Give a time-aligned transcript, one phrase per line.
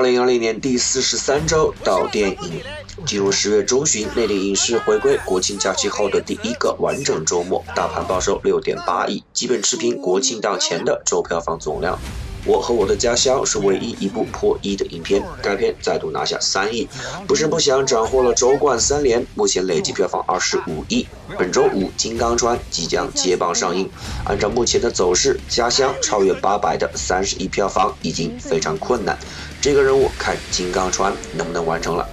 [0.00, 2.62] 二零二零年第四十三周到电影，
[3.04, 11.98] 进入十月中旬，内地影视回归国庆假期后的第一个完整周末，大盘报收六点八亿，基本持平国庆档前的周票房总量。
[12.44, 16.88] 我和我的家乡是唯一一部破亿的影片，该片再度拿下三亿，
[17.26, 21.06] 不声不响斩获了周冠三连，目前累计票房二十五亿。
[21.38, 23.88] 本周五《金刚川》即将接棒上映，
[24.24, 29.18] 按照目前的走势，家乡超越八百的三十亿票房已经非常困难。
[29.60, 32.08] 这个任务看《金刚川》能不能完成了。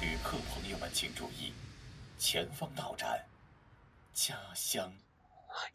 [0.00, 1.52] 旅客朋友们请注意，
[2.18, 3.08] 前方到站，
[4.14, 4.90] 家乡。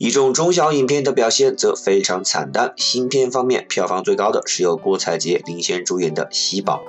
[0.01, 2.73] 一众中小影片的表现则非常惨淡。
[2.77, 6.81] 新片方面，票房最高的是由郭采洁领衔主演的《喜宝》，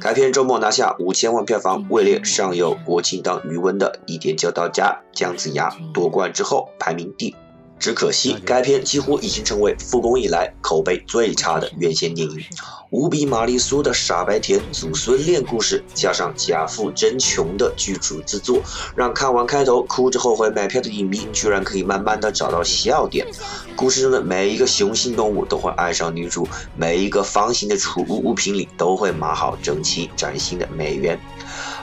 [0.00, 7.36] 该片周末拿下五千万票房，位列上有国庆档余温的《一点就到家》，姜子牙夺冠之后排名第。
[7.78, 12.44] 只可惜，该片几乎已经成为复工以来口碑最差的院线电影。
[12.90, 18.62] 无比玛丽苏的傻白甜祖孙恋故事，加上假富真穷的剧组制作，
[18.94, 23.26] 让看完开头哭着后悔买票的影迷居然可以慢慢的找到笑点。
[23.74, 31.18] 故事中的每一个雄性动物都会爱上女主，每一个方形的储物物品里都会码好整齐崭新的美元。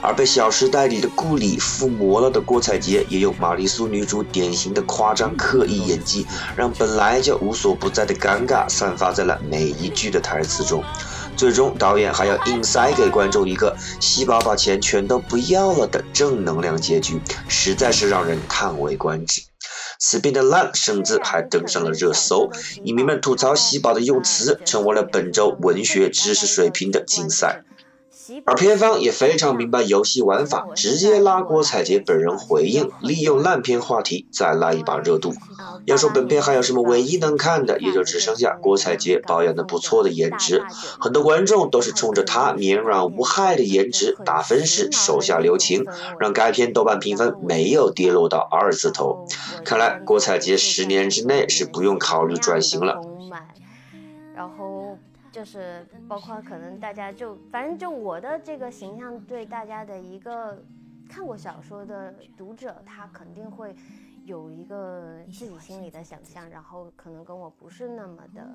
[0.04, 10.84] 而被《小时代》里的顾里附魔了的郭采洁，也用玛丽苏女主典型的夸张刻意演技，让本来就无所不在的尴尬散发在了每一句的台词中。
[11.36, 19.40] 最终，导演还要硬塞给观众一个喜宝把钱全都不要了的正能量结局，实在是让人叹为观止。
[19.98, 22.50] 此片的烂甚至还登上了热搜，
[22.84, 27.64] 影迷们吐槽喜宝的用词，成为了本周文学知识水平的竞赛。
[28.46, 35.34] 而片方也非常明白游戏玩法，直接拉郭采洁本人回应，利用烂片话题再拉一把热度。
[35.84, 40.62] 要说本片还有什么唯一能看的，也就只剩下郭采洁保养的不错的颜值。
[41.00, 45.84] 很多观众都是冲着她绵软无害的颜值打分时手下留情，
[46.18, 49.26] 让该片豆瓣评分没有跌落到二字头。
[49.64, 53.00] 看来郭采洁十年之内是不用考虑转型了。
[54.34, 54.83] 然后。
[55.34, 60.62] 就是包括可能大家就反正就我的这个形象对大家的一个
[61.10, 63.74] 看过小说的读者，他肯定会
[64.24, 68.46] 有一个自己心里的想象，然后可能跟我不是那么的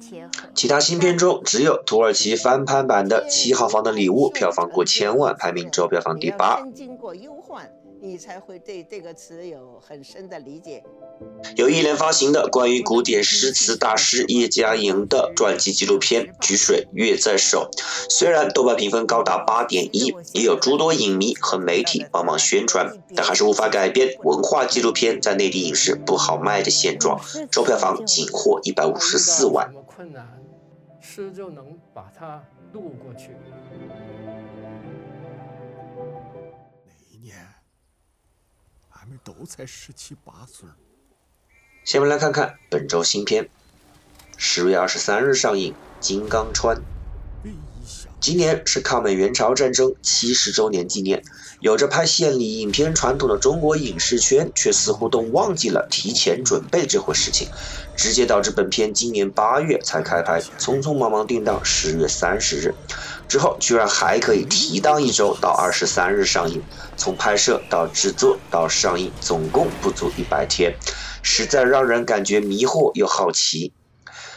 [0.00, 0.32] 贴合。
[0.56, 6.60] 其他新片中，只有土耳其翻拍版的《七号房的礼物》票房过千万，排名周票房第八。
[6.74, 7.62] 经过优化。
[8.04, 10.84] 你才会对这个词有很深的理解。
[11.56, 17.70] 由一连发行的关于古典诗词大师叶嘉莹的传记纪录片《举水月在手》，
[18.10, 27.18] 虽然豆瓣评分高达八点一，也有诸多影迷和媒体帮忙宣传，但还是无法改变文化纪录片在内地影视不好卖的现状。
[27.50, 29.72] 周票房仅获一百五十四万。
[29.86, 30.28] 困难，
[31.00, 33.30] 诗就能把它渡过去。
[39.24, 40.68] 都才十七八岁。
[41.84, 43.48] 下面来看看本周新片，
[44.36, 46.76] 十月二十三日上映《金刚川》。
[48.18, 51.22] 今年是抗美援朝战争七十周年纪念，
[51.60, 57.48] 有着拍献礼影片传统的中国影视圈，却似乎都忘记了提前准备这回事情，
[57.94, 62.74] 直接导致本片今年八月才开拍，匆匆忙忙定档十月三十日。
[63.28, 66.62] 之后居然还可以提档一周到二十三日上映，
[66.96, 70.74] 从拍摄到制作到上映，总共不足一百天，
[71.22, 73.72] 实在让人感觉迷惑又好奇。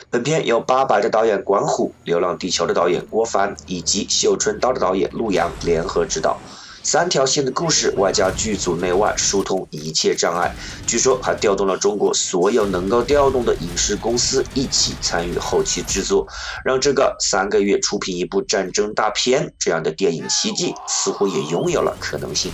[0.10, 6.40] 本片由《八佰》的导演管虎、《流浪地球》的导演郭帆以及《绣春刀》的导演陆阳联合执导。
[6.88, 10.56] 三条线的故事，外加剧组内外疏通一切障碍，
[10.86, 16.26] 据说还调动了中国所有能够调动的影视公司一起参与后期制作，
[16.64, 22.54] 让这个三个月出品一部战争大片这样的电影奇迹似乎也拥有了可能性。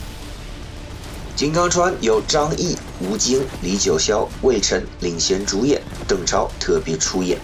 [1.39, 7.37] 《金刚川》由张译、吴京、李九霄、魏晨领衔主演，邓超特别出演。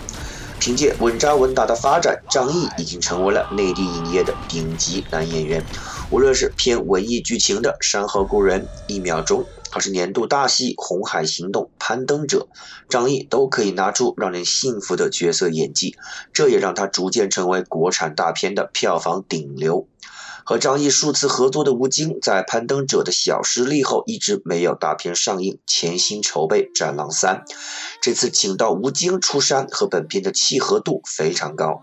[0.59, 5.63] 凭借稳扎稳打的发展，张译已经成为了内地影业的顶级男演员。
[6.11, 9.41] 无论是偏文艺剧情的《山河故人》《一秒钟》，
[9.71, 12.49] 还是年度大戏《红海行动》《攀登者》，
[12.89, 15.95] 张译都可以拿出让人信服的角色演技，
[16.33, 19.87] 这也让他逐渐成为国产大片的票房顶流。
[20.49, 27.43] 和张译数次合作的吴京，在《攀登者》的小失利后，一直没有大片上映，潜心筹备《战狼三》。
[28.01, 31.81] 这次请到吴京出山，和本片的契合度非常高。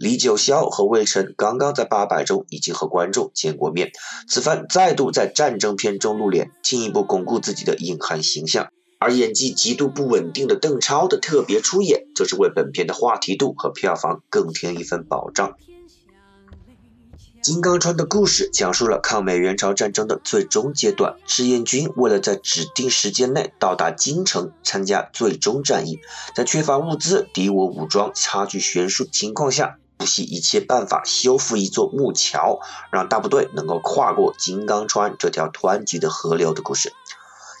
[0.00, 3.92] 李九霄和魏晨刚刚在《八佰》中已经和观众见过面，
[4.28, 8.66] 此番再度在战争片中露脸，进一步巩固自己的硬汉形象。
[8.98, 15.54] 而演技极度不稳定的邓超的特别出演，则是为本片的话题度和票房更添一份保障。
[17.42, 25.98] 金刚川的故事讲述了抗美援朝战争的最终阶段，志愿军为了在指定时间内到达京城参加最终战役，
[26.36, 32.60] 在缺乏物资、敌我武装差距悬殊情况下，不惜一切办法修复一座木桥，
[32.92, 36.92] 让大部队能够跨过金刚川这条湍急的河流的故事。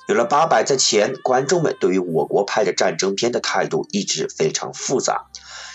[0.08, 5.26] 有了八百在前，观众们对于我国拍的战争片的态度一直非常复杂。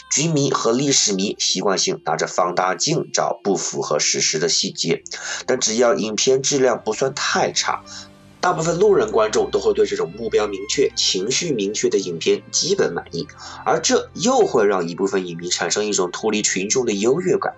[0.10, 5.04] 军迷和历史迷习惯性拿着放大镜找不符合史实的细节，
[5.46, 7.84] 但只要影片质量不算太差，
[8.48, 13.28] 大部分路人观众都会对这种目标明确、情绪明确的影片基本满意，
[13.66, 17.54] 而这又会让一部分影迷产生一种脱离群众的优越感。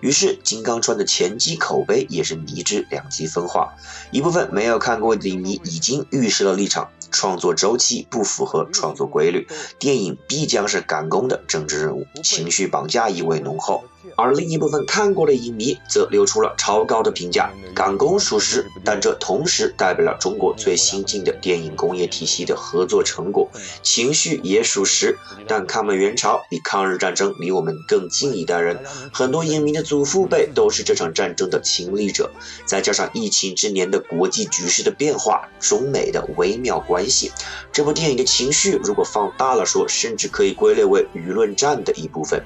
[0.00, 3.74] 于是，《金刚川》的前期口碑也是迷之两极分化，
[4.12, 6.88] 一部分没有看过的影迷已经预示了立场。
[7.10, 9.46] 创作周期不符合创作规律，
[9.78, 13.84] 电影必将是赶工的政治任务，情绪绑架意味浓厚。
[14.16, 23.48] 而另一部分看过的影迷则流出了超高的评价，赶工属实，但这同时代表了中国最新进的电影工业体系的合作成果。
[23.82, 28.78] 情绪也属实，但抗美援朝比抗日战争离我们更近一代人，
[29.12, 32.30] 很多影迷的祖父辈都是这场战争的亲历者，
[32.66, 37.30] 再加上疫情之年的国际局势的变化，中美的微妙关关系，
[37.70, 42.44] 这部电影的情绪如果放大了说，甚至可以归类为舆论战的一部分。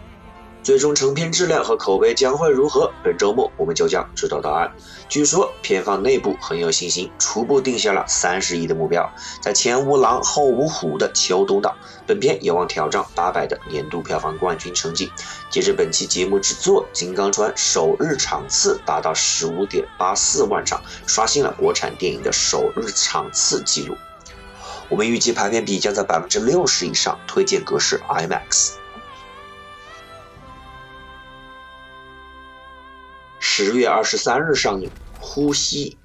[0.62, 2.92] 最终成片质量和口碑将会如何？
[3.02, 4.70] 本周末我们就将知道答案。
[5.08, 9.10] 据说片方内部很有信心，初步定下了三十亿的目标。
[9.40, 11.74] 在前无狼后无虎的秋冬档，
[12.06, 15.10] 本片有望挑战八百的年度票房冠军成绩。
[15.50, 23.96] 截至本期节目制作，《金刚川》首日场次达到十五点八四万场，刷新了国产电影的首日场次纪录。
[24.92, 28.74] 我们预计排片比将在百分之六十以上，推荐格式 IMAX。
[33.40, 35.96] 十月二十三日上映《呼吸》。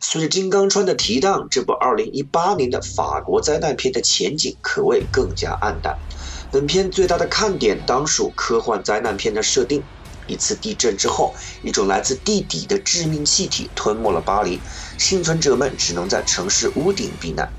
[0.00, 5.98] 随着《金刚川》的提档，这部二零一八年的法国灾难片的前景可谓更加暗淡。
[6.52, 9.82] 本片最大的看点当属科幻灾难片的设定：
[10.26, 14.60] 一次地震之后，一种来自地底的致命气体吞没了巴黎，
[14.98, 17.50] 幸存者们只能在城市屋顶避难。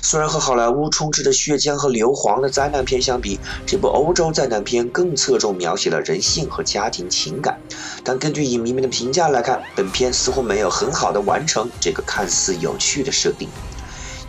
[0.00, 7.60] 虽然和好莱坞充斥着血浆和硫磺的灾难片相比，这部欧洲灾难片更侧重描写了人性和家庭情感，
[8.02, 13.50] 但根据影迷们的评价来看，本片似乎没有很好的完成这个看似有趣的设定。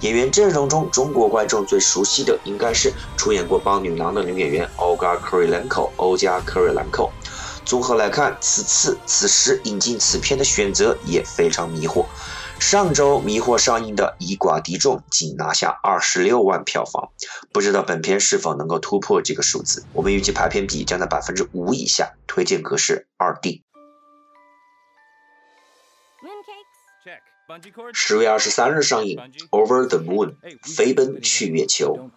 [0.02, 7.12] 演员阵容中，中国观众最熟悉的应该是出演过《帮女郎》的女演员 Olga Kurylenko（ 欧加·科瑞兰蔻）。
[7.64, 12.06] 综合来看，此次此时引进此片的选择也非常迷惑。
[12.60, 17.10] 上周迷惑上映的《以寡敌众》仅拿下二十六万票房，
[17.54, 19.84] 不知道本片是否能够突破这个数字。
[19.94, 23.64] 我们预计排片比将在百分之五以下，推荐格式二 D。
[27.94, 29.18] 十月二十三日上映
[29.50, 30.34] 《Over the Moon》
[30.76, 32.10] 飞奔去月球。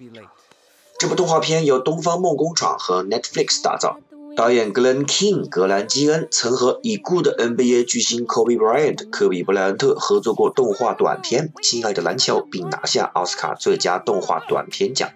[0.98, 3.98] 这部动画片由东方梦工厂和 Netflix 打造。
[4.36, 15.10] 导演 Glenn King 格兰基恩曾和已故的 NBA 巨星 Kobe Bryant 科比布莱恩特合作过动画短片《亲爱的篮球》，并拿下奥斯卡最佳动画短片奖。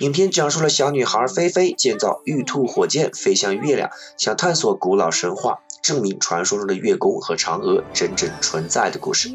[0.00, 5.60] 影片讲述了小女孩菲菲建造玉兔火箭飞向月亮，想探索古老神话。
[5.82, 9.30] 证明传说中的月宫和嫦娥真正存在的故事，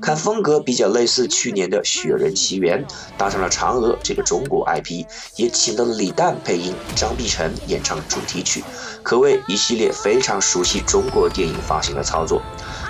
[0.00, 2.84] 看风格比较类似去年的《雪人奇缘》，
[3.18, 5.04] 搭上了嫦娥这个中国 IP，
[5.34, 8.62] 也请到了李诞配音，张碧晨演唱主题曲，
[9.02, 12.40] 可谓一系列非常熟悉中国电影发行的操作。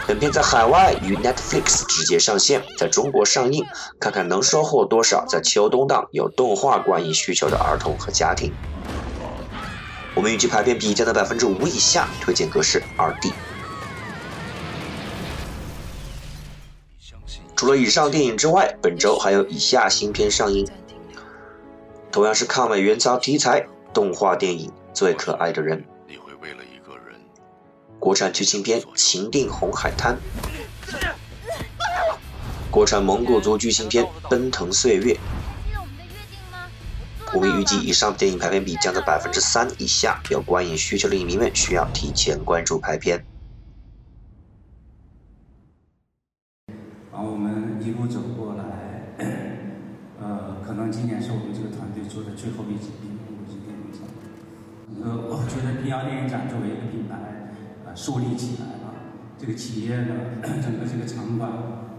[0.07, 3.67] 本片在海外与 Netflix 直接上线，在中国上映，
[3.99, 8.53] 看看能收获多少在秋冬档有动画观影需求的儿童和家庭。
[10.15, 13.33] 我们预计排片比将在百分之五以下，推荐格式二 D。
[17.57, 20.69] 除了以上电影之外，本周还有以下新片上映，
[22.13, 25.79] 同样是抗美援朝题材动画电影《最可爱的人》，
[28.07, 30.17] 国产剧情片《情定红海滩》，
[32.71, 35.13] 国产蒙古族剧情片《奔腾岁月》。
[37.35, 43.27] 我们预计以上电影排片比将在百分之三以下，有观影需求的影迷们需要提前关注排片。
[47.11, 49.17] 然后我们一路走过来，
[50.23, 53.27] 呃，可能今年是我们这个团队做的最后一届平遥
[53.67, 54.03] 电影展。
[55.03, 57.46] 呃，我觉得平遥电影展作为一个品牌，呃，
[57.97, 58.93] 树立起来了，
[59.39, 61.51] 这个企业的 整个这个场馆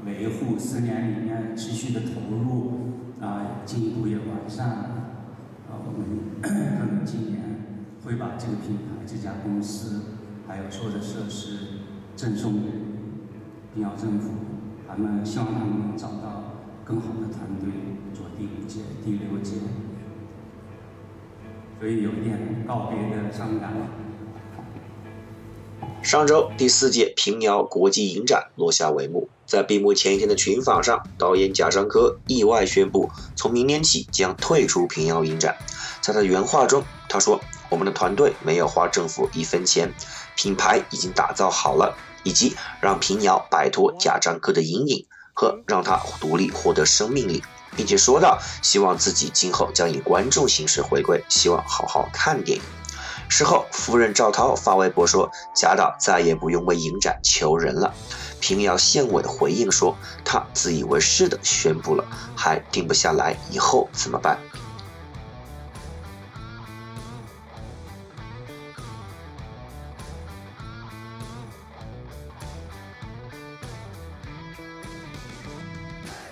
[0.05, 4.89] 维护，四年里面持续的投入，啊，进一步也完善了。
[5.69, 6.05] 我们
[6.39, 7.41] 可能今年
[8.05, 10.03] 会把这个品牌、这家公司
[10.47, 11.79] 还有所有的设施
[12.15, 12.69] 赠送给
[13.73, 14.29] 平遥政府，
[14.87, 16.53] 他们希望他们能找到
[16.85, 17.71] 更好的团队
[18.13, 19.55] 做第五届、第六届，
[21.79, 22.37] 所以有一点
[22.67, 23.73] 告别的伤感。
[26.03, 35.57] 上周第四届平遥国际影展落下帷幕，在闭幕前一天的群访上，导演贾樟柯意外宣布，从明年起将退出平遥影展。
[35.99, 39.93] 在他的原话中，他说：“我们的团队没有花政府一分钱，
[40.37, 47.43] 品牌已经打造好了，以及让平遥摆脱贾樟柯的阴影和让他独立获得生命力，
[47.75, 52.63] 并且说到希望自己今后将以观众形式回归，希望好好看电影。”
[53.29, 57.93] 事后，夫人赵涛发微博说：“贾导再也不用为影展求人了。”
[58.39, 62.03] 平遥县委的回应说：“他自以为是的宣布了，
[62.35, 64.39] 还定不下来，以后怎么办？”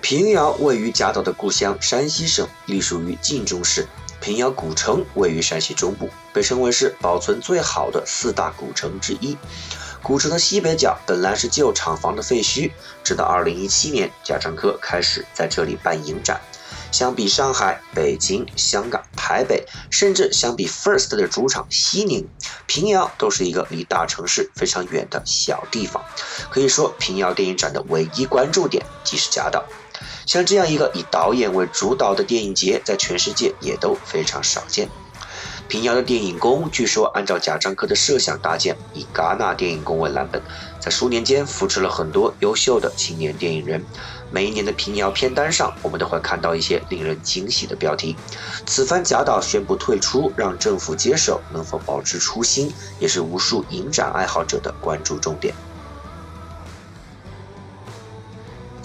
[0.01, 3.87] 平遥位于贾岛的故乡山西省，隶属于晋中市。
[4.25, 9.37] 平遥古城位于山西中部，被称为是保存最好的四大古城之一。
[10.01, 12.71] 古城的西北角本来是旧厂房的废墟，
[13.03, 16.41] 直到2017年，贾樟柯开始在这里办影展。
[16.91, 22.27] 相比上海、北京、香港、台北，甚至相比 First 的主场西宁，
[22.65, 26.03] 平遥都是一个离大城市非常远的小地方。
[26.49, 29.63] 可以说，平遥电影展的唯一关注点即是贾导。
[30.25, 34.89] 像这样一个以导演为主导的电影节，在全世界也都非常少见。
[35.67, 40.39] 平遥的电影宫，据说按照贾樟柯的设想搭建，以戛纳电影宫为蓝本，
[40.79, 43.83] 在数年间扶持了很多优秀的青年电影人。
[44.29, 48.15] 每一年的平遥片单上，我们都会看到一些令人惊喜的标题。
[48.67, 55.55] 此番贾导宣布退出，让政府接手，能否保持初心，也是无数影展爱好者的关注重点。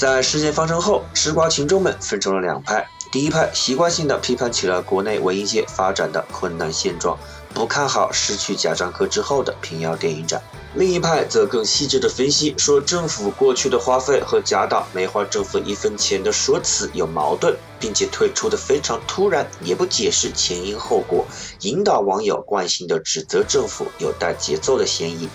[0.00, 2.88] 在事件发生后，吃瓜群众们分成了两派。
[3.12, 7.18] 第一派习惯性的批判起了国内文艺界发展的困难现状，
[7.52, 10.42] 不看好失去贾樟柯之后的平遥电影展。
[10.74, 21.26] 另一派则更细致的分析，说政府过去的花费和贾导没花政府一分钱的说辞有矛盾，并且退出的非常突然，也不解释前因后果，
[21.60, 25.28] 引导网友惯性的指责政府有带节奏的嫌疑。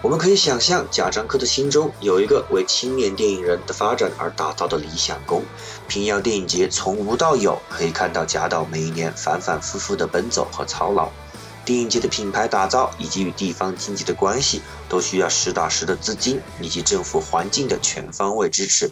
[0.00, 5.42] 我们可以想象，贾樟柯的心中有一个为青年电影人的发展而打造的理想宫。
[5.88, 11.10] 平遥电影节从无到有，可以看到贾导每一年反反复复的奔走和操劳。
[11.64, 18.88] 电影节的品牌打造以及与地方经济的关系，都需要实打实的资金以及政府环境的全方位支持。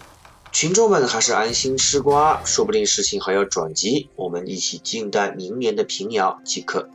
[0.51, 4.11] 群众们还是安心吃瓜，说不定事情还要转机。
[4.17, 6.89] 我们一起静待明年的平遥即可。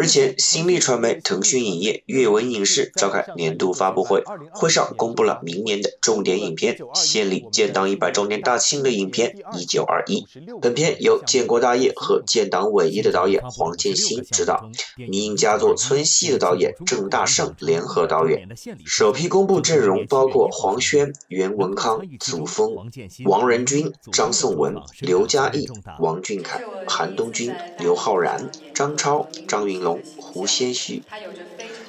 [0.00, 10.20] 日前，新力传媒、腾讯影业、阅文影视召开年度发布会，会上公布了明年的重点影片——献礼建党一百周年大庆的影片《一九二一》。
[10.60, 18.48] 本片由建国大业和建党伟业的导演黄建新执导，民营佳作《村戏》的导演郑大圣联合导演。
[18.86, 22.76] 首批公布阵容包括黄轩、袁文康、祖峰、
[23.24, 25.66] 王仁君、张颂文、刘嘉译、
[25.98, 29.87] 王俊凯、韩东君、刘昊然、张超、张云龙。
[29.94, 31.02] 胡先煦，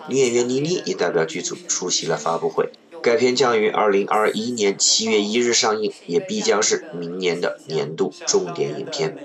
[0.07, 2.69] 女演员倪妮也代表剧组出席了发布会。
[3.01, 9.17] 该片将于二零二一年七月一日上映，也必将是明年的年度重点影片。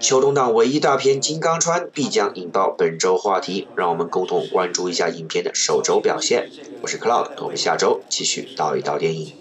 [0.00, 6.50] 秋冬档唯一大片《金刚川》必将引爆本周话题，让我们共同关注一下影片的首周表现。
[6.82, 9.32] 我是 Cloud，我们下周继续道一道电影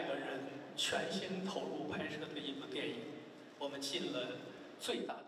[0.00, 0.40] 人
[0.76, 2.94] 全心投入拍摄的一部电影。
[3.58, 4.28] 我们尽了
[4.78, 5.21] 最大。